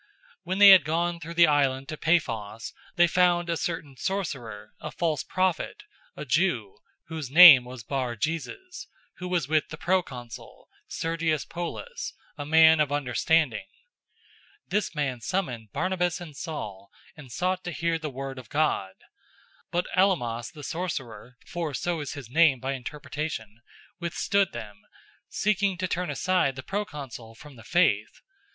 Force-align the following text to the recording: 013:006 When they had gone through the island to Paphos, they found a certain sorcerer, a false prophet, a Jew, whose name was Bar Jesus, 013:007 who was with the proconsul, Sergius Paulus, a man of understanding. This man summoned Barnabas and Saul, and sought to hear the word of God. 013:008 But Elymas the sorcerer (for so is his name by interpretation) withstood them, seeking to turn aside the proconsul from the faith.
013:006 0.01 0.07
When 0.45 0.57
they 0.57 0.69
had 0.69 0.83
gone 0.83 1.19
through 1.19 1.33
the 1.35 1.45
island 1.45 1.87
to 1.89 1.95
Paphos, 1.95 2.73
they 2.95 3.05
found 3.05 3.51
a 3.51 3.55
certain 3.55 3.95
sorcerer, 3.97 4.73
a 4.79 4.89
false 4.89 5.23
prophet, 5.23 5.83
a 6.17 6.25
Jew, 6.25 6.79
whose 7.05 7.29
name 7.29 7.65
was 7.65 7.83
Bar 7.83 8.15
Jesus, 8.15 8.87
013:007 9.19 9.19
who 9.19 9.27
was 9.27 9.47
with 9.47 9.69
the 9.69 9.77
proconsul, 9.77 10.67
Sergius 10.87 11.45
Paulus, 11.45 12.15
a 12.35 12.47
man 12.47 12.79
of 12.79 12.91
understanding. 12.91 13.67
This 14.69 14.95
man 14.95 15.21
summoned 15.21 15.71
Barnabas 15.71 16.19
and 16.19 16.35
Saul, 16.35 16.89
and 17.15 17.31
sought 17.31 17.63
to 17.65 17.71
hear 17.71 17.99
the 17.99 18.09
word 18.09 18.39
of 18.39 18.49
God. 18.49 18.93
013:008 19.71 19.71
But 19.71 19.85
Elymas 19.95 20.51
the 20.51 20.63
sorcerer 20.63 21.37
(for 21.45 21.75
so 21.75 21.99
is 21.99 22.13
his 22.13 22.27
name 22.27 22.59
by 22.59 22.73
interpretation) 22.73 23.61
withstood 23.99 24.51
them, 24.51 24.81
seeking 25.29 25.77
to 25.77 25.87
turn 25.87 26.09
aside 26.09 26.55
the 26.55 26.63
proconsul 26.63 27.35
from 27.35 27.55
the 27.55 27.63
faith. 27.63 28.21